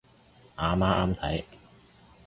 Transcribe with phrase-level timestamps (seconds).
[0.57, 1.43] 阿媽啱睇